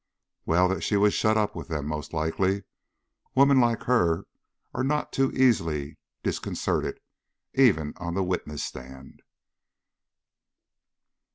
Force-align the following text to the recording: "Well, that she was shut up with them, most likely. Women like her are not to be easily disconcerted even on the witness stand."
"Well, 0.47 0.67
that 0.69 0.81
she 0.81 0.97
was 0.97 1.13
shut 1.13 1.37
up 1.37 1.55
with 1.55 1.67
them, 1.67 1.85
most 1.85 2.11
likely. 2.11 2.63
Women 3.35 3.59
like 3.59 3.83
her 3.83 4.25
are 4.73 4.83
not 4.83 5.13
to 5.13 5.29
be 5.29 5.39
easily 5.39 5.99
disconcerted 6.23 6.99
even 7.53 7.93
on 7.97 8.15
the 8.15 8.23
witness 8.23 8.63
stand." 8.63 9.21